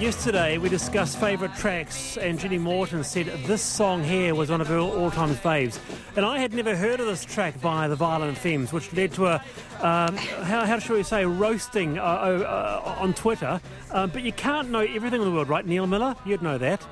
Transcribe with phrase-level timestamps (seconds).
[0.00, 4.66] yesterday we discussed favourite tracks, and Jenny Morton said this song here was one of
[4.66, 5.78] her all-time faves.
[6.16, 9.26] And I had never heard of this track by the Violent Femmes, which led to
[9.26, 9.34] a,
[9.80, 13.60] um, how, how should we say, roasting uh, uh, on Twitter.
[13.90, 16.16] Uh, but you can't know everything in the world, right, Neil Miller?
[16.24, 16.84] You'd know that.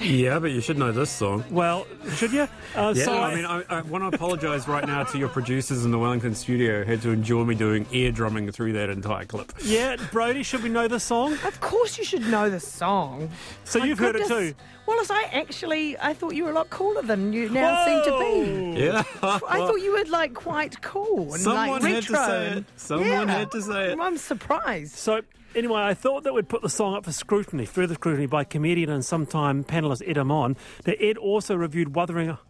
[0.00, 1.44] Yeah, but you should know this song.
[1.50, 2.48] Well, should you?
[2.74, 5.28] Uh, yeah, so I, I mean, I, I want to apologise right now to your
[5.28, 8.90] producers in the Wellington studio who had to endure me doing ear drumming through that
[8.90, 9.52] entire clip.
[9.64, 11.32] Yeah, Brodie, should we know the song?
[11.44, 13.30] Of course you should know the song.
[13.64, 14.28] So My you've goodness.
[14.28, 14.56] heard it too?
[14.86, 18.02] Wallace, I actually, I thought you were a lot cooler than you now Whoa!
[18.04, 18.80] seem to be.
[18.80, 19.02] Yeah.
[19.22, 22.18] I thought you were like quite cool and Someone like retro.
[22.18, 22.64] Had to say it.
[22.76, 23.26] Someone yeah.
[23.26, 23.98] had to say it.
[24.00, 24.94] I'm surprised.
[24.94, 25.22] So
[25.56, 28.90] Anyway, I thought that we'd put the song up for scrutiny, further scrutiny by comedian
[28.90, 30.54] and sometime panellist Ed Amon.
[30.86, 32.36] Now, Ed also reviewed Wuthering...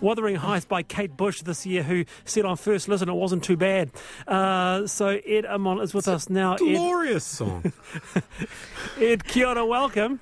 [0.00, 3.58] Wuthering Heights by Kate Bush this year, who said on first listen it wasn't too
[3.58, 3.90] bad.
[4.26, 6.56] Uh, so Ed Amon is with it's us now.
[6.56, 7.36] Glorious Ed.
[7.36, 7.72] song.
[9.00, 10.18] Ed, kia ora, welcome.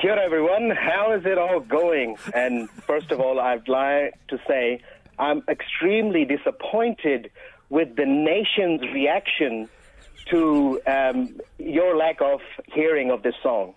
[0.00, 0.70] Kia ora, everyone.
[0.70, 2.16] How is it all going?
[2.32, 4.80] And first of all, I'd like to say
[5.18, 7.30] I'm extremely disappointed
[7.68, 9.68] with the nation's reaction
[10.30, 12.40] to um, your lack of
[12.72, 13.74] hearing of this song.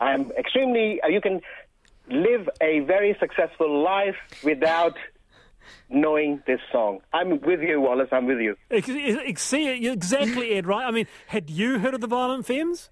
[0.00, 1.40] I'm extremely, uh, you can
[2.08, 4.96] live a very successful life without
[5.88, 7.00] knowing this song.
[7.12, 8.56] I'm with you, Wallace, I'm with you.
[9.82, 10.86] Exactly, Ed, right?
[10.86, 12.90] I mean, had you heard of the Violent Femmes?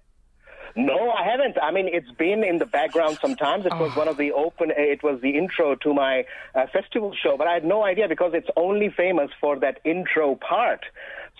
[0.75, 1.57] No, I haven't.
[1.61, 3.65] I mean, it's been in the background sometimes.
[3.65, 3.99] It was oh.
[3.99, 4.71] one of the open.
[4.75, 8.33] It was the intro to my uh, festival show, but I had no idea because
[8.33, 10.85] it's only famous for that intro part.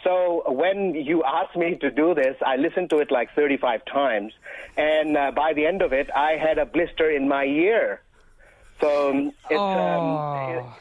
[0.04, 4.34] So when you asked me to do this, I listened to it like 35 times,
[4.76, 8.02] and uh, by the end of it, I had a blister in my ear.
[8.80, 9.60] So um, it's.
[9.60, 10.60] Oh.
[10.60, 10.74] Um,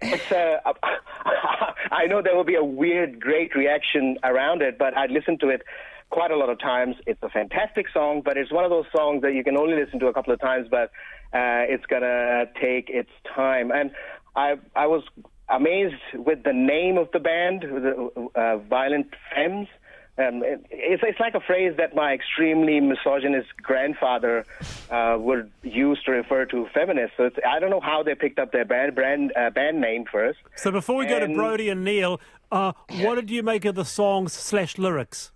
[0.00, 0.58] it's uh,
[1.90, 5.48] I know there will be a weird, great reaction around it, but I listened to
[5.48, 5.62] it
[6.10, 6.96] quite a lot of times.
[7.06, 9.98] It's a fantastic song, but it's one of those songs that you can only listen
[10.00, 10.90] to a couple of times, but
[11.32, 13.70] uh, it's gonna take its time.
[13.70, 13.90] And
[14.34, 15.02] I I was
[15.48, 19.68] amazed with the name of the band, the uh, Violent Femmes.
[20.18, 24.44] Um, it, it's, it's like a phrase that my extremely misogynist grandfather
[24.90, 27.14] uh, would use to refer to feminists.
[27.16, 30.38] So I don't know how they picked up their band brand uh, band name first.
[30.56, 32.20] So before we and, go to Brodie and Neil,
[32.50, 35.30] uh, what did you make of the songs slash lyrics?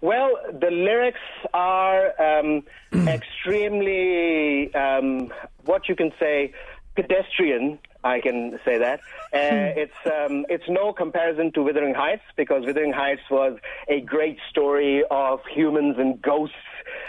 [0.00, 1.20] Well, the lyrics
[1.52, 2.62] are um,
[3.08, 5.32] extremely, um,
[5.64, 6.52] what you can say,
[6.94, 7.78] pedestrian.
[8.02, 9.00] I can say that.
[9.32, 9.78] Uh, hmm.
[9.78, 13.58] it's um, it's no comparison to Wuthering Heights because Wuthering Heights was
[13.88, 16.56] a great story of humans and ghosts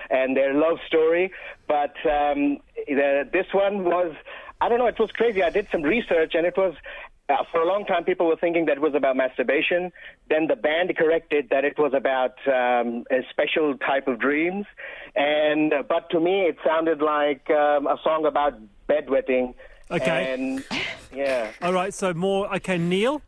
[0.09, 1.31] and their love story.
[1.67, 4.13] But um, the, this one was
[4.61, 4.85] I don't know.
[4.85, 5.41] It was crazy.
[5.41, 6.75] I did some research, and it was
[7.31, 9.91] uh, for a long time, people were thinking that it was about masturbation.
[10.29, 14.65] Then the band corrected that it was about um, a special type of dreams.
[15.15, 18.53] And uh, but to me, it sounded like um, a song about
[18.89, 19.53] bedwetting.
[19.89, 20.33] Okay.
[20.33, 20.63] And
[21.13, 21.51] yeah.
[21.61, 21.93] All right.
[21.93, 22.53] So more.
[22.55, 23.21] Okay, Neil.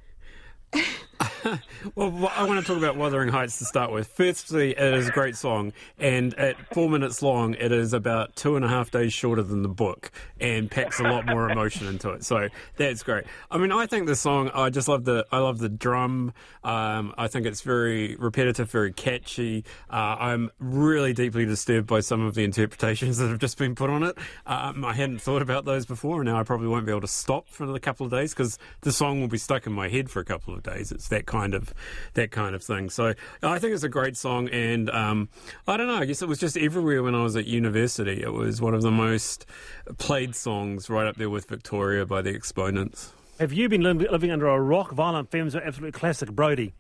[1.96, 4.08] well, I want to talk about Wuthering Heights to start with.
[4.08, 8.56] Firstly, it is a great song, and at four minutes long, it is about two
[8.56, 12.10] and a half days shorter than the book, and packs a lot more emotion into
[12.12, 12.24] it.
[12.26, 13.26] So that's great.
[13.52, 14.50] I mean, I think the song.
[14.54, 15.26] I just love the.
[15.32, 16.34] I love the drum.
[16.64, 19.66] Um, I think it's very repetitive, very catchy.
[19.90, 23.90] Uh, I'm really deeply disturbed by some of the interpretations that have just been put
[23.90, 24.18] on it.
[24.46, 27.08] Um, I hadn't thought about those before, and now I probably won't be able to
[27.08, 30.10] stop for a couple of days because the song will be stuck in my head
[30.10, 30.92] for a couple of days.
[30.92, 31.74] It's that kind of
[32.14, 32.90] that kind of thing.
[32.90, 35.30] So I think it's a great song, and um,
[35.68, 35.96] I don't know.
[35.96, 38.22] I guess it was just everywhere when I was at university.
[38.22, 39.46] It was one of the most
[39.98, 43.14] played songs, right up there with Victoria by the Exponents.
[43.40, 44.92] Have you been living under a rock?
[44.92, 46.74] Violent Femmes are absolute classic, Brodie.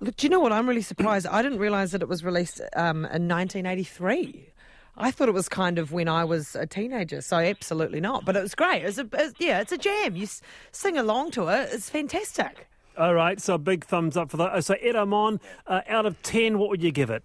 [0.00, 0.52] Look, do you know what?
[0.52, 1.26] I'm really surprised.
[1.26, 4.52] I didn't realise that it was released um, in 1983.
[4.98, 8.24] I thought it was kind of when I was a teenager, so absolutely not.
[8.24, 8.82] But it was great.
[8.82, 10.16] It's a, it's, yeah, it's a jam.
[10.16, 10.26] You
[10.72, 11.68] sing along to it.
[11.72, 12.68] It's fantastic.
[12.96, 14.64] All right, so a big thumbs up for that.
[14.64, 17.22] So Ed Amon, uh, out of 10, what would you give it?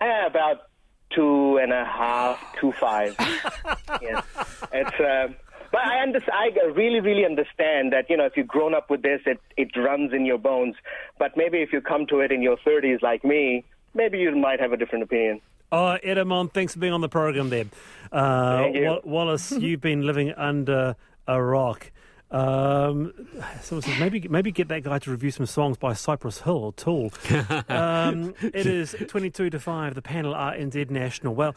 [0.00, 0.68] Uh, about
[1.10, 3.14] two and a half, two five.
[4.02, 4.24] yes.
[4.72, 5.28] It's, uh,
[5.70, 9.02] but I, understand, I really, really understand that, you know, if you've grown up with
[9.02, 10.76] this, it, it runs in your bones.
[11.18, 13.64] But maybe if you come to it in your 30s like me,
[13.94, 15.40] maybe you might have a different opinion.
[15.70, 17.66] Oh, Ed Amon, thanks for being on the program there.
[18.10, 19.00] Uh, Thank you.
[19.04, 20.96] Wallace, you've been living under
[21.26, 21.90] a rock.
[22.30, 23.14] Um,
[23.62, 26.72] someone says maybe maybe get that guy to review some songs by Cypress Hill or
[26.74, 27.10] Tool.
[27.70, 29.94] um, it is 22 to 5.
[29.94, 31.34] The panel RNZ National.
[31.34, 31.54] Well,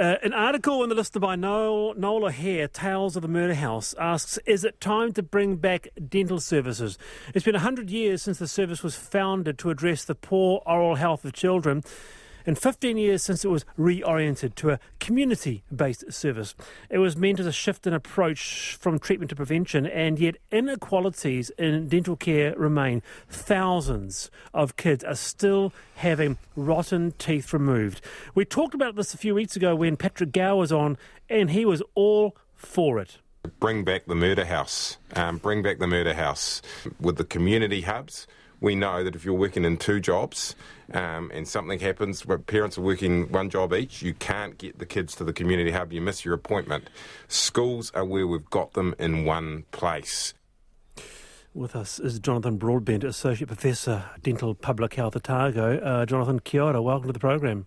[0.00, 3.94] uh, an article in the listener by Noel, Noel O'Hare, Tales of the Murder House,
[3.98, 6.96] asks Is it time to bring back dental services?
[7.34, 11.26] It's been 100 years since the service was founded to address the poor oral health
[11.26, 11.84] of children
[12.46, 16.54] and 15 years since it was reoriented to a community based service.
[16.90, 21.50] It was meant as a shift in approach from treatment to prevention, and yet inequalities
[21.58, 23.02] in dental care remain.
[23.28, 28.00] Thousands of kids are still having rotten teeth removed.
[28.34, 30.98] We talked about this a few weeks ago when Patrick Gower was on,
[31.28, 33.18] and he was all for it.
[33.60, 34.96] Bring back the murder house.
[35.14, 36.62] Um, bring back the murder house
[36.98, 38.26] with the community hubs
[38.64, 40.56] we know that if you're working in two jobs
[40.92, 44.86] um, and something happens, where parents are working one job each, you can't get the
[44.86, 46.88] kids to the community hub, you miss your appointment.
[47.28, 50.34] Schools are where we've got them in one place.
[51.52, 55.78] With us is Jonathan Broadbent, Associate Professor, Dental Public Health Otago.
[55.78, 57.66] Uh, Jonathan, kia ora, welcome to the program.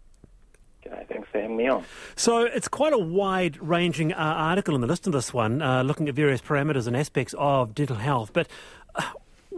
[0.83, 1.85] G'day, thanks for having me on.
[2.15, 6.09] So it's quite a wide-ranging uh, article in the list of this one, uh, looking
[6.09, 8.31] at various parameters and aspects of dental health.
[8.33, 8.49] But
[8.95, 9.03] uh,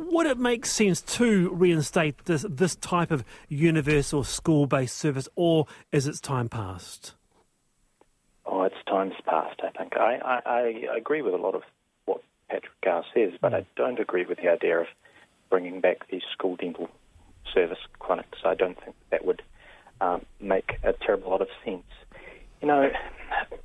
[0.07, 5.65] would it make sense to reinstate this, this type of universal school based service, or
[5.91, 7.13] is its time past?
[8.45, 9.97] Oh, its time's past, I think.
[9.97, 11.61] I, I, I agree with a lot of
[12.05, 14.87] what Patrick Gower says, but I don't agree with the idea of
[15.49, 16.89] bringing back these school dental
[17.53, 18.39] service clinics.
[18.45, 19.41] I don't think that would
[20.01, 21.83] um, make a terrible lot of sense.
[22.61, 22.91] You know,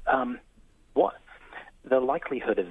[0.07, 0.39] um,
[0.93, 1.15] what
[1.85, 2.69] the likelihood of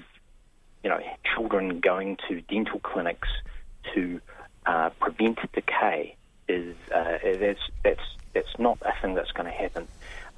[0.83, 0.99] you know
[1.35, 3.29] children going to dental clinics
[3.93, 4.21] to
[4.65, 6.15] uh, prevent decay
[6.47, 8.01] is uh, that's that's
[8.33, 9.87] that's not a thing that's going to happen.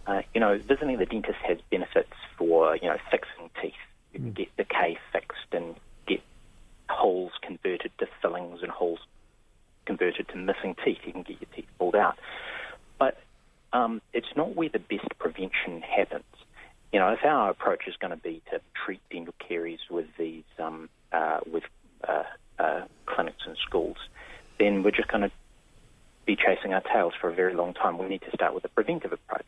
[0.08, 3.74] Uh, you know, visiting the dentist has benefits for you know fixing teeth.
[4.14, 5.76] You can get decay fixed and
[6.08, 6.22] get
[6.90, 9.00] holes converted to fillings and holes
[9.86, 11.00] converted to missing teeth.
[11.06, 12.18] You can get your teeth pulled out,
[13.00, 13.18] but
[13.74, 16.24] um, it's not where the best prevention happens.
[16.94, 20.44] You know, if our approach is going to be to treat dental caries with these
[20.60, 21.64] um, uh, with
[22.08, 22.24] uh,
[22.60, 23.98] uh, clinics and schools,
[24.60, 25.32] then we're just going to
[26.26, 27.98] be chasing our tails for a very long time.
[27.98, 29.48] We need to start with a preventive approach.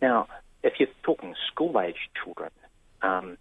[0.00, 0.28] Now,
[0.62, 2.50] if you're talking school-age children,
[3.02, 3.36] um,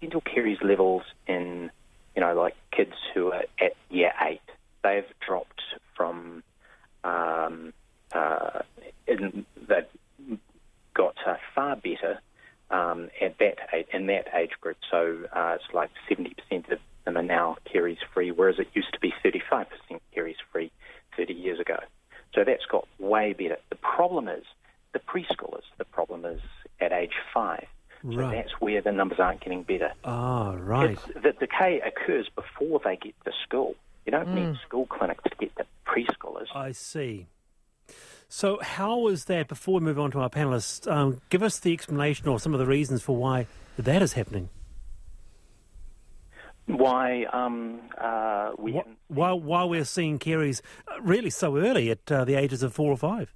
[0.00, 1.70] dental caries levels in,
[2.14, 4.40] you know, like kids who are at year eight,
[4.82, 5.62] they've dropped
[5.96, 6.42] from,
[7.04, 7.72] um,
[8.12, 8.60] uh,
[9.06, 10.38] in, they've
[10.94, 12.20] got uh, far better
[12.70, 14.76] um, at that age, in that age group.
[14.90, 19.00] So uh, it's like 70% of them are now caries free, whereas it used to
[19.00, 19.66] be 35%
[20.14, 20.70] caries free
[21.18, 21.76] 30 years ago.
[22.34, 23.58] So that's got way better.
[23.68, 24.44] The problem is
[24.94, 25.64] the preschoolers.
[25.76, 26.40] The problem is
[26.80, 27.66] at age five.
[28.02, 28.36] So Right.
[28.36, 29.92] that's where the numbers aren't getting better.
[30.04, 30.90] Ah, right.
[30.90, 33.74] It's, the decay occurs before they get to school.
[34.06, 36.46] You don't need school clinics to get the preschoolers.
[36.54, 37.26] I see.
[38.28, 41.72] So, how was that, before we move on to our panellists, um, give us the
[41.72, 43.46] explanation or some of the reasons for why
[43.78, 44.48] that is happening?
[46.68, 51.90] Why um, uh, we Wh- haven't Why, why we're seeing caries uh, really so early
[51.90, 53.34] at uh, the ages of four or five?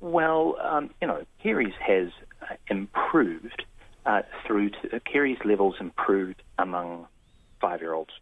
[0.00, 2.10] Well, um, you know, caries has
[2.42, 3.64] uh, improved
[4.06, 7.06] uh, through to uh, caries levels improved among
[7.60, 8.12] five-year-olds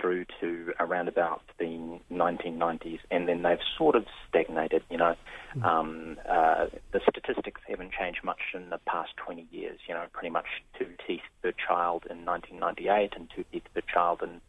[0.00, 4.82] through to around about the 1990s, and then they've sort of stagnated.
[4.90, 5.14] You know,
[5.62, 9.78] um, uh, the statistics haven't changed much in the past 20 years.
[9.88, 10.46] You know, pretty much
[10.78, 14.40] two teeth per child in 1998 and two teeth per child in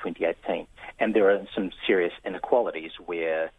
[0.00, 0.66] 2018,
[0.98, 3.50] and there are some serious inequalities where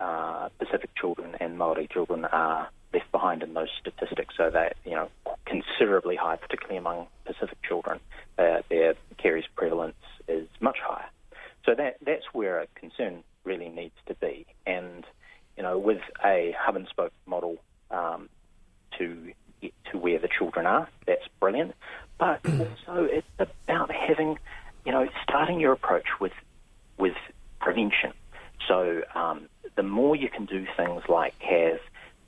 [0.00, 4.34] uh, Pacific children and Maori children are left behind in those statistics.
[4.36, 5.08] So that you know
[5.46, 8.00] considerably high, particularly among Pacific children,
[8.38, 9.96] uh, their caries prevalence
[10.28, 11.08] is much higher.
[11.64, 14.46] So that that's where a concern really needs to be.
[14.66, 15.04] And
[15.56, 17.56] you know, with a hub and spoke model
[17.90, 18.28] um,
[18.98, 21.74] to get to where the children are, that's brilliant.
[22.18, 24.38] But also, it's about having
[24.84, 26.32] you know starting your approach with
[26.98, 27.16] with
[27.60, 28.12] prevention.
[28.68, 31.78] So um, the more you can do things like have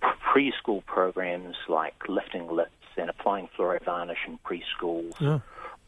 [0.03, 5.43] preschool programs like lifting lips and applying fluoride varnish in preschools, Oh.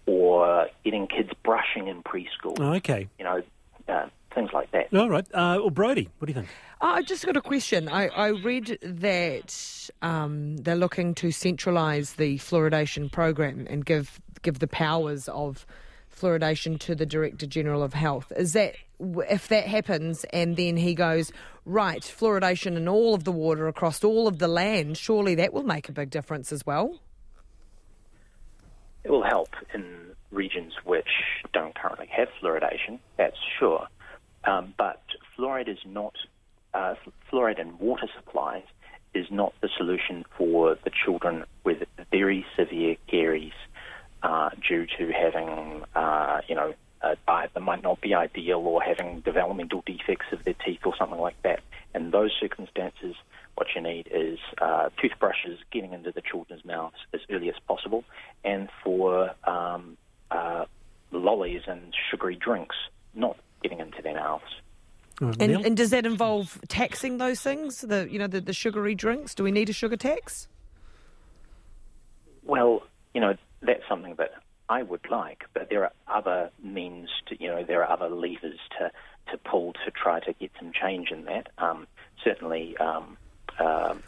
[0.07, 3.09] or getting kids brushing in preschool, Oh, okay.
[3.19, 3.43] you know,
[3.89, 4.95] uh, things like that.
[4.95, 5.27] All right.
[5.35, 6.49] Uh, well, Brodie, what do you think?
[6.81, 7.89] I just got a question.
[7.89, 14.61] I, I read that um, they're looking to centralise the fluoridation program and give give
[14.61, 15.67] the powers of
[16.15, 18.33] fluoridation to the Director General of Health.
[18.37, 21.33] Is that if that happens and then he goes
[21.67, 24.97] right fluoridation in all of the water across all of the land?
[24.97, 27.01] Surely that will make a big difference as well.
[29.05, 31.09] It will help in regions which
[31.53, 33.87] don't currently have fluoridation, that's sure.
[34.45, 35.03] Um, but
[35.37, 36.15] fluoride is not,
[36.75, 36.95] uh,
[37.31, 38.65] fluoride in water supplies
[39.15, 43.53] is not the solution for the children with very severe caries
[44.23, 48.83] uh, due to having, uh, you know, a diet that might not be ideal or
[48.83, 51.61] having developmental defects of their teeth or something like that.
[51.95, 53.17] In those circumstances,
[53.55, 58.05] what you need is uh, toothbrushes getting into the children's mouths as early as possible,
[58.45, 59.97] and for um,
[60.31, 60.65] uh,
[61.11, 62.77] lollies and sugary drinks
[63.15, 64.45] not getting into their mouths.
[65.21, 67.81] Uh, And, and does that involve taxing those things?
[67.81, 69.35] The you know the, the sugary drinks.
[69.35, 70.49] Do we need a sugar tax?
[72.43, 72.83] Well,
[73.15, 74.33] you know, that's something that
[74.69, 78.59] I would like, but there are other means to, you know, there are other levers
[78.79, 78.91] to,
[79.31, 81.49] to pull to try to get some change in that.
[81.59, 81.87] Um,
[82.25, 83.17] certainly, um,
[83.59, 84.03] um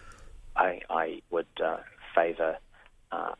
[0.54, 1.78] I, I would uh,
[2.14, 2.58] favour
[3.10, 3.32] uh,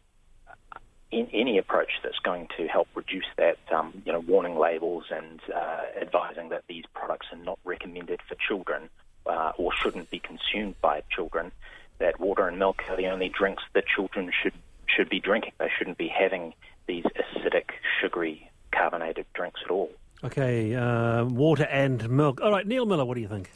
[1.13, 5.41] in, any approach that's going to help reduce that, um, you know, warning labels and
[5.55, 8.89] uh, advising that these products are not recommended for children
[9.27, 11.53] uh, or shouldn't be consumed by children.
[11.99, 14.55] That water and milk are the only drinks that children should
[14.87, 15.53] should be drinking.
[15.59, 16.55] They shouldn't be having
[16.87, 19.91] these acidic, sugary, carbonated drinks at all.
[20.25, 22.41] Okay, uh, water and milk.
[22.43, 23.51] All right, Neil Miller, what do you think?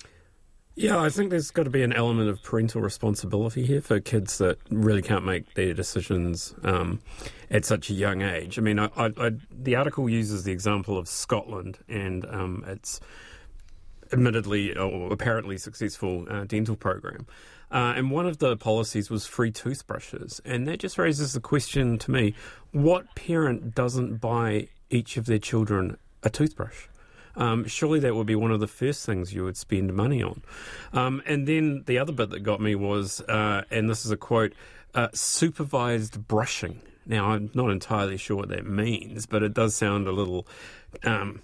[0.78, 4.37] Yeah, I think there's got to be an element of parental responsibility here for kids
[4.38, 7.00] that really can't make their decisions um,
[7.50, 8.59] at such a young age.
[8.59, 13.00] I mean, I, I, I, the article uses the example of Scotland and um, its
[14.12, 17.26] admittedly or apparently successful uh, dental program.
[17.71, 20.42] Uh, and one of the policies was free toothbrushes.
[20.45, 22.35] And that just raises the question to me
[22.73, 26.88] what parent doesn't buy each of their children a toothbrush?
[27.37, 30.43] Um, surely that would be one of the first things you would spend money on.
[30.93, 34.16] Um, and then the other bit that got me was, uh, and this is a
[34.16, 34.55] quote,
[34.95, 36.81] uh, supervised brushing.
[37.05, 40.47] Now, I'm not entirely sure what that means, but it does sound a little.
[41.05, 41.43] Um,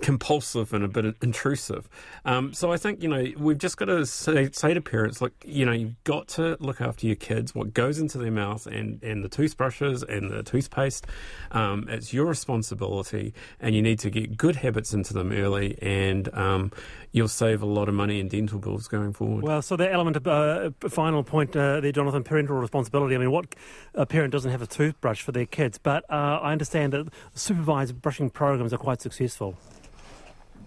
[0.00, 1.88] compulsive and a bit intrusive.
[2.24, 5.32] Um, so I think, you know, we've just got to say, say, to parents, look,
[5.44, 9.02] you know, you've got to look after your kids, what goes into their mouth and,
[9.02, 11.06] and the toothbrushes and the toothpaste.
[11.52, 16.32] Um, it's your responsibility and you need to get good habits into them early and
[16.34, 16.72] um,
[17.12, 19.44] you'll save a lot of money in dental bills going forward.
[19.44, 23.14] Well, so the element of uh, final point uh, there, Jonathan, parental responsibility.
[23.14, 23.54] I mean, what
[23.94, 25.78] a parent doesn't have a toothbrush for their kids?
[25.78, 29.56] But uh, I understand that supervised brushing programs are quite successful.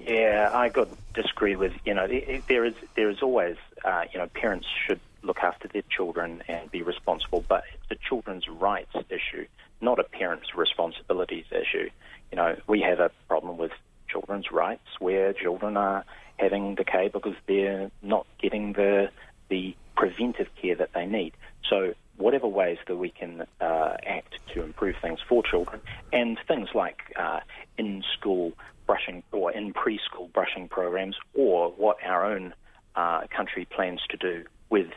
[0.07, 2.07] Yeah, I could disagree with you know
[2.47, 6.71] there is there is always uh, you know parents should look after their children and
[6.71, 9.45] be responsible, but it's a children's rights issue,
[9.81, 11.89] not a parent's responsibilities issue.
[12.31, 13.71] You know, we have a problem with
[14.07, 16.05] children's rights where children are
[16.37, 19.09] having decay because they're not getting the
[19.49, 21.33] the preventive care that they need.
[21.69, 25.81] So whatever ways that we can uh, act to improve things for children,
[26.13, 27.41] and things like uh,
[27.77, 28.53] in school
[28.87, 32.53] brushing or in preschool brushing programs, or what our own
[32.95, 34.87] uh, country plans to do with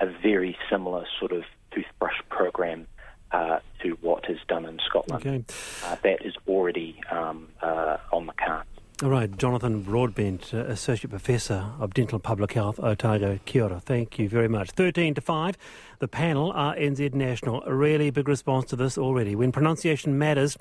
[0.00, 2.86] a very similar sort of toothbrush program
[3.32, 5.26] uh, to what is done in Scotland.
[5.26, 5.44] Okay.
[5.84, 8.68] Uh, that is already um, uh, on the cards.
[9.02, 13.78] All right, Jonathan Broadbent, uh, Associate Professor of Dental Public Health, Otago, Kia ora.
[13.78, 14.70] Thank you very much.
[14.70, 15.58] 13 to 5,
[15.98, 17.62] the panel RNZ National.
[17.64, 19.36] A really big response to this already.
[19.36, 20.56] When pronunciation matters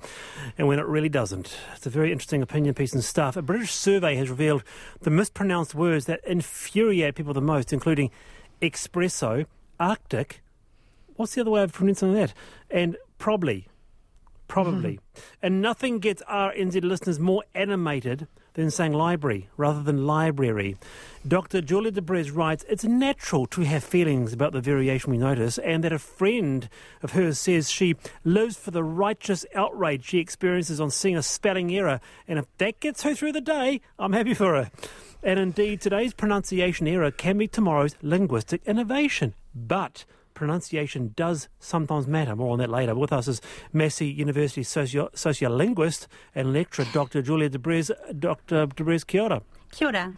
[0.57, 1.57] and when it really doesn't.
[1.77, 3.37] It's a very interesting opinion piece and stuff.
[3.37, 4.65] A British survey has revealed
[4.99, 8.11] the mispronounced words that infuriate people the most, including
[8.61, 9.45] espresso,
[9.79, 10.41] arctic,
[11.15, 12.33] what's the other way of pronouncing that?
[12.69, 13.69] And probably.
[14.47, 14.95] Probably.
[14.95, 15.21] Hmm.
[15.41, 20.77] And nothing gets our NZ listeners more animated than saying library rather than library.
[21.27, 21.61] Dr.
[21.61, 25.83] Julia de Bres writes It's natural to have feelings about the variation we notice, and
[25.83, 26.69] that a friend
[27.01, 31.75] of hers says she lives for the righteous outrage she experiences on seeing a spelling
[31.75, 31.99] error.
[32.27, 34.71] And if that gets her through the day, I'm happy for her.
[35.23, 39.33] And indeed, today's pronunciation error can be tomorrow's linguistic innovation.
[39.55, 42.35] But pronunciation does sometimes matter.
[42.35, 42.93] More on that later.
[42.93, 43.41] With us is
[43.73, 47.23] Massey University socio- sociolinguist and lecturer Dr.
[47.23, 47.89] Julia de Bres.
[48.19, 48.67] Dr.
[48.67, 49.41] de Bres, kia ora.
[49.71, 50.13] Kia ora.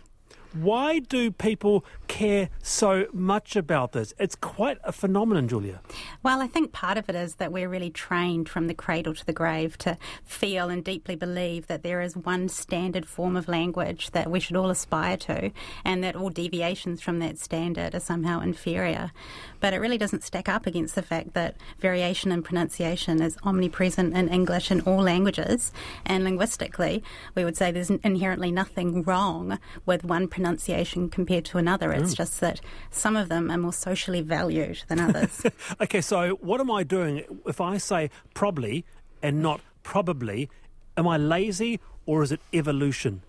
[0.53, 1.85] Why do people
[2.17, 4.11] care so much about this?
[4.17, 5.81] It's quite a phenomenon, Julia.
[6.23, 9.25] Well, I think part of it is that we're really trained from the cradle to
[9.25, 14.09] the grave to feel and deeply believe that there is one standard form of language
[14.11, 15.51] that we should all aspire to,
[15.85, 19.11] and that all deviations from that standard are somehow inferior.
[19.59, 24.17] But it really doesn't stack up against the fact that variation in pronunciation is omnipresent
[24.17, 25.71] in English in all languages,
[26.03, 27.03] and linguistically,
[27.35, 31.91] we would say there's inherently nothing wrong with one pronunciation compared to another.
[31.91, 32.17] It's Mm.
[32.17, 32.61] just that
[32.91, 35.43] some of them are more socially valued than others.
[35.81, 38.85] Okay, so what am I doing if I say probably
[39.21, 40.49] and not probably.
[40.95, 43.21] Am I lazy or is it evolution?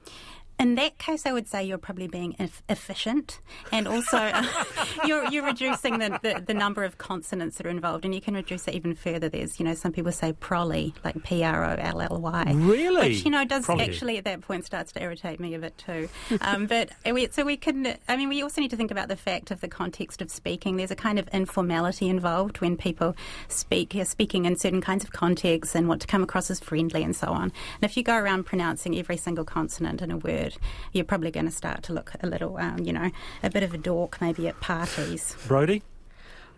[0.59, 2.35] In that case, I would say you're probably being
[2.69, 4.45] efficient, and also uh,
[5.07, 8.35] you're, you're reducing the, the, the, number of consonants that are involved, and you can
[8.35, 9.29] reduce it even further.
[9.29, 12.53] There's, you know, some people say prolly, like P R O L L Y.
[12.57, 13.11] Really?
[13.11, 13.85] Which, you know, does Prolly.
[13.85, 16.09] actually at that point starts to irritate me a bit too.
[16.41, 19.17] Um, but we, so we can, I mean, we also need to think about the
[19.17, 20.77] fact of the context of speaking.
[20.77, 23.15] There's a kind of informality involved when people
[23.49, 27.03] speak, are speaking in certain kinds of contexts and want to come across as friendly
[27.03, 27.45] and so on.
[27.45, 30.48] And if you go around pronouncing every single consonant in a word,
[30.93, 33.11] you're probably going to start to look a little, um, you know,
[33.43, 35.37] a bit of a dork maybe at parties.
[35.47, 35.83] Brodie?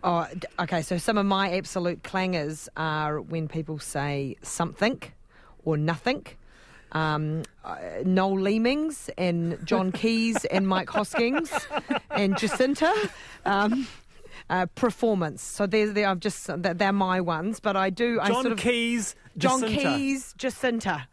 [0.03, 0.27] Oh,
[0.59, 0.81] okay.
[0.81, 5.01] So some of my absolute clangers are when people say something
[5.63, 6.25] or nothing.
[6.93, 11.51] Um, uh, Noel Leemings and John Keys and Mike Hoskins
[12.09, 12.93] and Jacinta.
[13.45, 13.87] Um,
[14.49, 15.41] uh, performance.
[15.41, 18.19] So they're, they're, I've just they're, they're my ones, but I do.
[18.19, 19.81] I John sort of, Keys, John Jacinta.
[19.81, 21.07] Keys, Jacinta.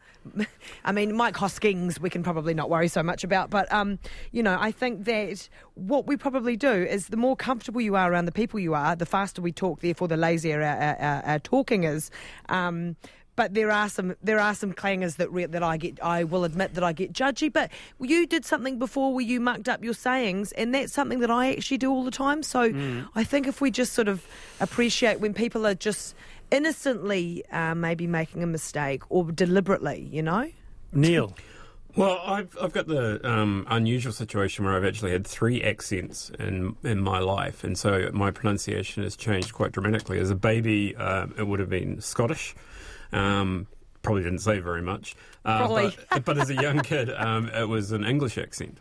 [0.84, 3.98] I mean, Mike Hoskins, we can probably not worry so much about, but um,
[4.32, 8.12] you know, I think that what we probably do is the more comfortable you are
[8.12, 9.80] around the people you are, the faster we talk.
[9.80, 12.10] Therefore, the lazier our, our, our, talking is.
[12.48, 12.96] Um,
[13.36, 16.02] but there are some there are some clangers that re- that I get.
[16.02, 17.52] I will admit that I get judgy.
[17.52, 17.70] But
[18.00, 21.52] you did something before where you mucked up your sayings, and that's something that I
[21.52, 22.42] actually do all the time.
[22.42, 22.62] So
[23.14, 24.26] I think if we just sort of
[24.58, 26.16] appreciate when people are just
[26.50, 30.50] innocently uh, maybe making a mistake or deliberately, you know.
[30.92, 31.34] Neil.
[31.96, 36.76] Well, I've I've got the um, unusual situation where I've actually had three accents in
[36.84, 40.18] in my life, and so my pronunciation has changed quite dramatically.
[40.20, 42.54] As a baby, um, it would have been Scottish.
[43.12, 43.66] Um,
[44.02, 45.16] probably didn't say very much.
[45.44, 45.96] Uh, Probably.
[46.10, 48.78] But, but as a young kid, um, it was an English accent.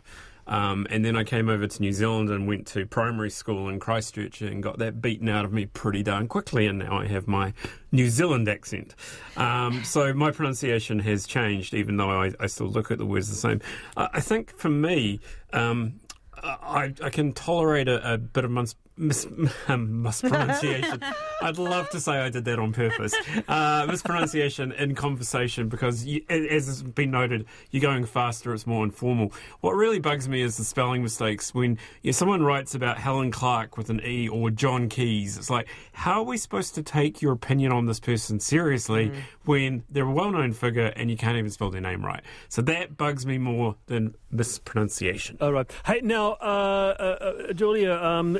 [0.48, 3.78] Um, and then I came over to New Zealand and went to primary school in
[3.78, 6.66] Christchurch and got that beaten out of me pretty darn quickly.
[6.66, 7.52] And now I have my
[7.92, 8.94] New Zealand accent.
[9.36, 13.28] Um, so my pronunciation has changed, even though I, I still look at the words
[13.28, 13.60] the same.
[13.96, 15.20] I, think for me,
[15.52, 16.00] um,
[16.42, 18.50] I, I can tolerate a, a bit of
[18.98, 19.26] mis,
[19.68, 21.00] um, mispronunciation.
[21.42, 23.14] I'd love to say I did that on purpose.
[23.46, 28.84] Uh, mispronunciation in conversation because, you, as has been noted, you're going faster, it's more
[28.84, 29.32] informal.
[29.60, 31.54] What really bugs me is the spelling mistakes.
[31.54, 31.78] When
[32.10, 36.24] someone writes about Helen Clark with an E or John Keys, it's like, how are
[36.24, 39.12] we supposed to take your opinion on this person seriously
[39.44, 42.22] when they're a well known figure and you can't even spell their name right?
[42.48, 45.38] So that bugs me more than mispronunciation.
[45.40, 45.70] All right.
[45.84, 47.02] Hey, now, uh, uh,
[47.48, 48.38] uh, Julia, um,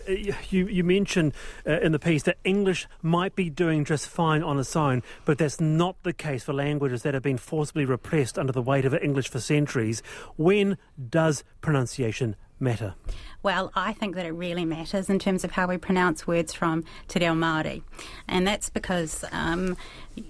[0.52, 1.32] you, you mentioned
[1.66, 5.38] uh, in the piece that English might be doing just fine on its own, but
[5.38, 8.94] that's not the case for languages that have been forcibly repressed under the weight of
[8.94, 10.02] English for centuries.
[10.36, 12.94] When does pronunciation matter?
[13.42, 16.84] Well, I think that it really matters in terms of how we pronounce words from
[17.06, 17.82] Te Reo Māori.
[18.26, 19.76] And that's because, um,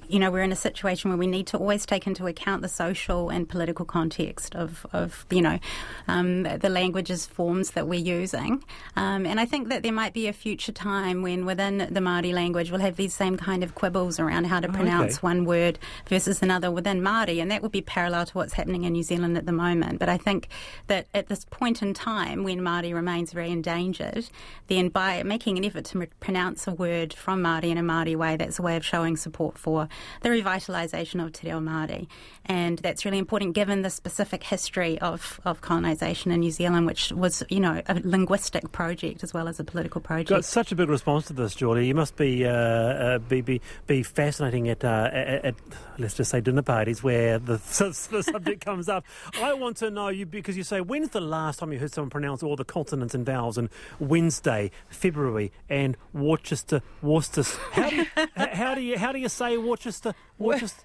[0.09, 2.69] you know, we're in a situation where we need to always take into account the
[2.69, 5.59] social and political context of, of you know,
[6.07, 8.63] um, the languages forms that we're using.
[8.95, 12.35] Um, and I think that there might be a future time when within the Māori
[12.35, 15.27] language we'll have these same kind of quibbles around how to pronounce okay.
[15.27, 17.41] one word versus another within Māori.
[17.41, 19.99] And that would be parallel to what's happening in New Zealand at the moment.
[19.99, 20.49] But I think
[20.89, 24.29] that at this point in time, when Māori remains very endangered,
[24.67, 28.37] then by making an effort to pronounce a word from Māori in a Māori way,
[28.37, 29.89] that's a way of showing support for
[30.23, 32.07] the revitalisation of Te Reo Māori.
[32.47, 37.13] And that's really important given the specific history of, of colonisation in New Zealand, which
[37.13, 40.31] was, you know, a linguistic project as well as a political project.
[40.31, 41.83] Got such a big response to this, Julia.
[41.85, 45.55] You must be uh, uh, be, be be fascinating at, uh, at, at
[45.99, 47.57] let's just say dinner parties where the,
[48.11, 49.05] the subject comes up.
[49.41, 52.11] I want to know you because you say when's the last time you heard someone
[52.11, 53.69] pronounce all the consonants and vowels in
[54.01, 57.43] Wednesday, February, and Worcester, Worcester.
[57.73, 60.85] How do you, how do you how do you say Worcester, Worcester?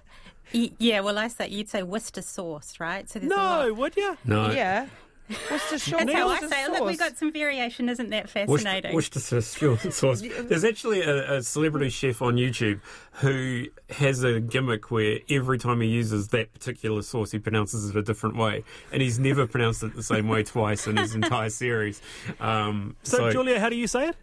[0.51, 3.09] Yeah, well, I say you'd say Worcester sauce, right?
[3.09, 4.17] So there's a lot- No, would you?
[4.25, 4.51] No.
[4.51, 4.87] Yeah.
[5.27, 6.05] What's the short?
[6.05, 6.71] That's how I what's the say it.
[6.71, 7.87] Look, we've got some variation.
[7.87, 8.93] Isn't that fascinating?
[8.93, 10.21] Worcestershire sauce.
[10.41, 12.81] There's actually a, a celebrity chef on YouTube
[13.13, 17.95] who has a gimmick where every time he uses that particular sauce, he pronounces it
[17.95, 21.49] a different way, and he's never pronounced it the same way twice in his entire
[21.49, 22.01] series.
[22.39, 24.15] Um, So, Julia, how do you say it?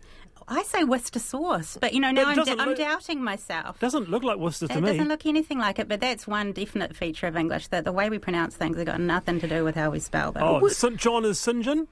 [0.53, 3.79] I say Worcester sauce, but you know now I'm, doesn't d- I'm doubting myself.
[3.79, 4.89] Doesn't look like Worcester to It me.
[4.91, 8.11] doesn't look anything like it, but that's one definite feature of English that the way
[8.11, 10.43] we pronounce things has got nothing to do with how we spell them.
[10.43, 11.87] Oh, St John is St John.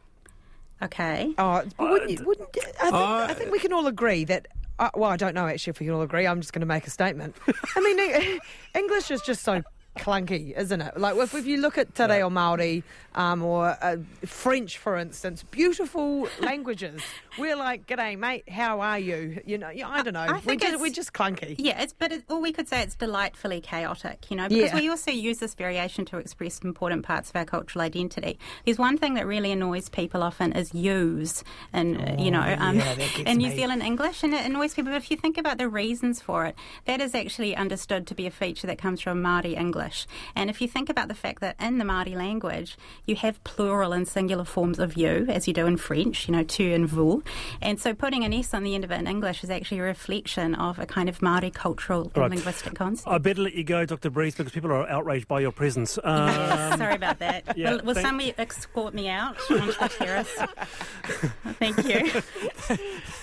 [0.83, 1.33] Okay.
[1.38, 4.49] Oh, but wouldn't, you- wouldn't I, think, Uh, I think we can all agree that.
[4.81, 6.25] Uh, well, I don't know actually if we can all agree.
[6.27, 7.35] I'm just going to make a statement.
[7.77, 8.40] I mean,
[8.77, 9.62] English is just so
[9.98, 10.96] clunky, isn't it?
[10.98, 12.82] Like if, if you look at Te Reo Māori
[13.14, 17.02] um, or uh, French, for instance, beautiful languages,
[17.38, 18.48] we're like, "G'day, mate.
[18.48, 20.20] How are you?" You know, yeah, I don't know.
[20.20, 21.56] I we're, just, we're just clunky.
[21.58, 24.74] Yeah, it's but it, or we could say it's delightfully chaotic, you know, because Yeah.
[24.76, 28.38] we also use this variation to express important parts of our cultural identity.
[28.64, 32.76] There's one thing that really annoys people often is use, and uh, you know, um,
[32.76, 33.56] Oh, yeah, that gets in New me.
[33.56, 34.92] Zealand English, and it annoys people.
[34.92, 38.26] But if you think about the reasons for it, that is actually understood to be
[38.26, 39.88] a feature that comes from Māori English.
[40.35, 43.92] And if you think about the fact that in the Māori language you have plural
[43.92, 47.22] and singular forms of you, as you do in French, you know, tu and vous,
[47.62, 49.83] and so putting an s on the end of it in English is actually a
[49.85, 52.31] reflection of a kind of Māori cultural and Right.
[52.31, 53.09] linguistic concept.
[53.09, 54.11] I better let you go, Dr.
[54.11, 55.98] Breeze, because people are outraged by your presence.
[56.09, 57.57] Um, Yes, sorry about that.
[57.57, 60.35] yeah, will will thank- somebody escort me out onto the terrace?
[61.59, 62.22] Thank you.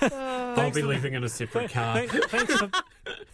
[0.02, 2.06] I'll be leaving in a separate car.
[2.08, 2.70] Thanks, thanks, for,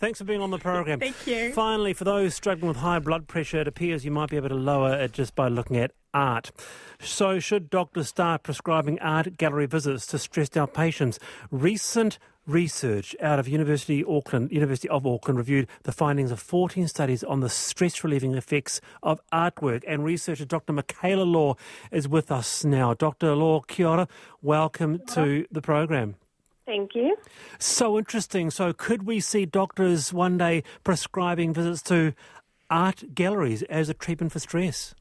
[0.02, 1.00] thanks for being on the program.
[1.12, 1.54] Thank you.
[1.54, 4.56] Finally, for those struggling with high blood pressure, it appears you might be able to
[4.56, 6.52] lower it just by looking at art.
[7.00, 11.20] So, should doctors start prescribing art gallery visits to stressed out patients?
[11.52, 17.24] Recent research out of University Auckland, University of Auckland, reviewed the findings of 14 studies
[17.24, 19.84] on the stress relieving effects of artwork.
[19.88, 20.74] And researcher Dr.
[20.74, 21.56] Michaela Law
[21.92, 22.96] is with us now.
[22.96, 23.36] Dr.
[23.36, 24.08] Law, kia ora.
[24.42, 26.16] Welcome to the program.
[26.72, 27.18] Thank you.
[27.60, 28.50] So interesting.
[28.50, 32.14] So, could we see doctors one day prescribing visits to
[32.70, 34.96] art galleries as a treatment for stress?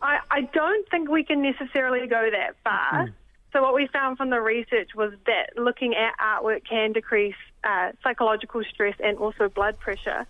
[0.00, 3.12] I, I don't think we can necessarily go that far.
[3.52, 7.34] So, what we found from the research was that looking at artwork can decrease
[7.64, 10.24] uh, psychological stress and also blood pressure.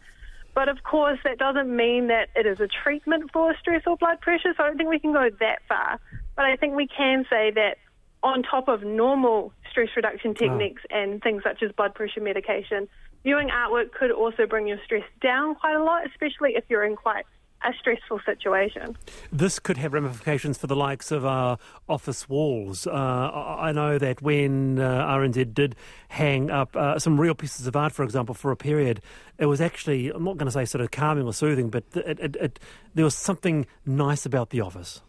[0.54, 4.22] But of course, that doesn't mean that it is a treatment for stress or blood
[4.22, 4.54] pressure.
[4.56, 6.00] So, I don't think we can go that far.
[6.34, 7.76] But I think we can say that
[8.22, 12.88] on top of normal stress reduction techniques and things such as blood pressure medication,
[13.24, 16.94] viewing artwork could also bring your stress down quite a lot, especially if you're in
[16.94, 17.24] quite
[17.64, 18.96] a stressful situation.
[19.32, 21.58] This could have ramifications for the likes of our
[21.88, 22.86] office walls.
[22.86, 25.76] Uh, I I know that when uh, RNZ did
[26.08, 29.00] hang up uh, some real pieces of art, for example, for a period,
[29.38, 32.18] it was actually, I'm not going to say sort of calming or soothing, but it,
[32.20, 32.58] it, it,
[32.94, 35.00] there was something nice about the office.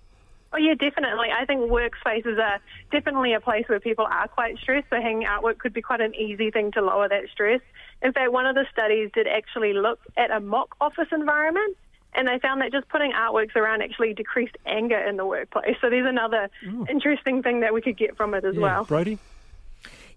[0.54, 1.30] Oh yeah, definitely.
[1.36, 2.60] I think workspaces are
[2.92, 4.86] definitely a place where people are quite stressed.
[4.92, 7.60] So hanging artwork could be quite an easy thing to lower that stress.
[8.04, 11.76] In fact, one of the studies did actually look at a mock office environment,
[12.14, 15.76] and they found that just putting artworks around actually decreased anger in the workplace.
[15.82, 16.50] So there's another
[16.88, 18.86] interesting thing that we could get from it as well.
[18.86, 19.18] Brodie?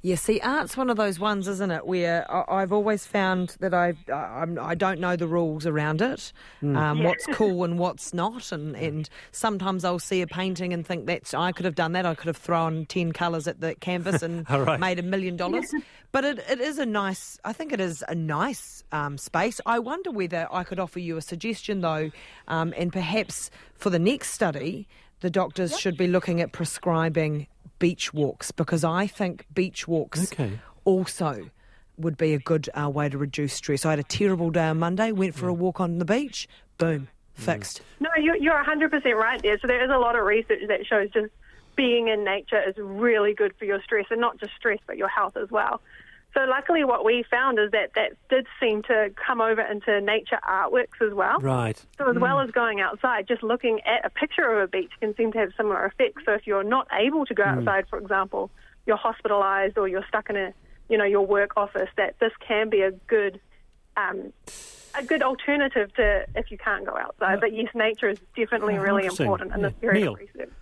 [0.06, 1.84] Yeah, see, art's one of those ones, isn't it?
[1.84, 7.02] Where I've always found that I I'm, I don't know the rules around it, um,
[7.02, 11.34] what's cool and what's not, and, and sometimes I'll see a painting and think that
[11.34, 12.06] I could have done that.
[12.06, 14.78] I could have thrown ten colours at the canvas and right.
[14.78, 15.74] made a million dollars.
[16.12, 17.40] But it, it is a nice.
[17.44, 19.60] I think it is a nice um, space.
[19.66, 22.12] I wonder whether I could offer you a suggestion though,
[22.46, 24.86] um, and perhaps for the next study,
[25.18, 30.58] the doctors should be looking at prescribing beach walks because I think beach walks Okay.
[30.84, 31.50] also
[31.98, 33.86] would be a good uh, way to reduce stress.
[33.86, 36.46] I had a terrible day on Monday, went for a walk on the beach,
[36.78, 37.80] boom, fixed.
[38.00, 39.58] No, you're, you're 100% right there.
[39.60, 41.32] So there is a lot of research that shows just
[41.74, 45.08] being in nature is really good for your stress, and not just stress, but your
[45.08, 45.80] health as well.
[46.36, 50.38] So luckily, what we found is that that did seem to come over into nature
[50.46, 51.38] artworks as well.
[51.40, 51.82] Right.
[51.96, 52.44] So as well mm.
[52.44, 55.52] as going outside, just looking at a picture of a beach can seem to have
[55.56, 56.24] similar effects.
[56.26, 57.56] So if you're not able to go mm.
[57.56, 58.50] outside, for example,
[58.84, 60.52] you're hospitalised or you're stuck in a,
[60.90, 63.40] you know, your work office, that this can be a good,
[63.96, 64.34] um,
[64.94, 67.36] a good alternative to if you can't go outside.
[67.36, 69.88] Uh, but yes, nature is definitely oh, really important in this Yeah.
[69.88, 70.12] area Neil.
[70.12, 70.52] of research.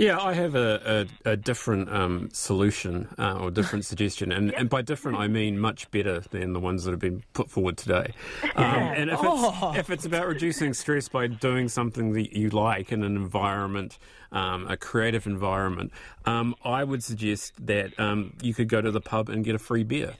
[0.00, 4.70] Yeah, I have a, a, a different um, solution uh, or different suggestion, and, and
[4.70, 8.14] by different I mean much better than the ones that have been put forward today.
[8.56, 12.92] Um, and if it's, if it's about reducing stress by doing something that you like
[12.92, 13.98] in an environment,
[14.32, 15.92] um, a creative environment,
[16.24, 19.58] um, I would suggest that um, you could go to the pub and get a
[19.58, 20.14] free beer.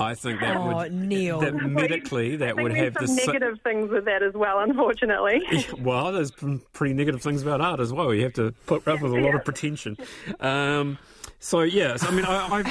[0.00, 1.40] I think that Oh, would Neil.
[1.40, 4.32] that medically I that think would have the some sa- negative things with that as
[4.34, 5.42] well, unfortunately.
[5.78, 8.12] well, there's p- pretty negative things about art as well.
[8.14, 9.96] You have to put up with a lot of pretension.
[10.40, 10.98] Um,
[11.38, 12.66] so yes, I mean, I, I've.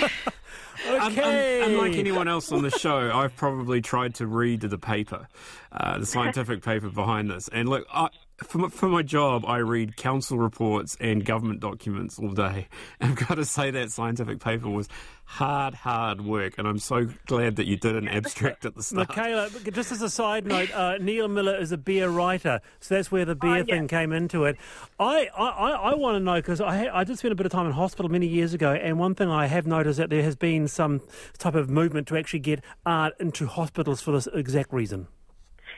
[0.88, 5.28] un- un- unlike anyone else on the show, I've probably tried to read the paper,
[5.72, 7.48] uh, the scientific paper behind this.
[7.50, 8.10] And look, I,
[8.44, 12.68] for, my, for my job, I read council reports and government documents all day.
[13.00, 14.88] And I've got to say that scientific paper was
[15.26, 16.58] hard, hard work.
[16.58, 19.10] And I'm so glad that you did an abstract at the start.
[19.10, 23.12] Michaela, just as a side note, uh, Neil Miller is a beer writer, so that's
[23.12, 23.76] where the beer yeah.
[23.76, 24.58] thing came into it.
[25.00, 27.46] I, I, I, I want to know because I, ha- I did spend a bit
[27.46, 30.24] of time in hospital many years ago, and one thing I have noticed that there
[30.24, 31.02] has been some
[31.38, 35.08] type of movement to actually get art into hospitals for this exact reason.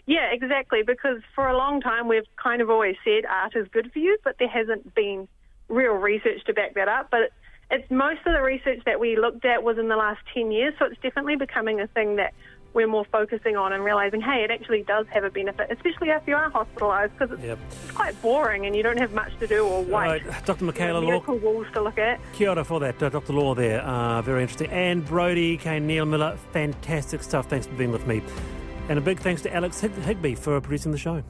[0.06, 0.82] Yeah, exactly.
[0.86, 4.18] Because for a long time we've kind of always said art is good for you,
[4.24, 5.28] but there hasn't been
[5.70, 7.10] real research to back that up.
[7.12, 7.32] But
[7.70, 10.74] it's most of the research that we looked at was in the last 10 years,
[10.78, 12.34] so it's definitely becoming a thing that
[12.74, 16.22] we're more focusing on and realizing, hey, it actually does have a benefit, especially if
[16.26, 17.60] you are hospitalised, because it's, Yep.
[17.70, 19.92] it's quite boring and you don't have much to do or wait.
[19.92, 20.64] Right, Dr.
[20.64, 22.20] Michaela Law, walls to look at.
[22.34, 23.02] kia ora for that.
[23.04, 23.34] Uh, Dr.
[23.34, 24.70] Law there, uh, very interesting.
[24.72, 27.48] And Brodie, Kane Neil Miller, fantastic stuff.
[27.50, 28.22] Thanks for being with me.
[28.92, 31.24] And a big thanks to Alex Hig- Higby for producing the show.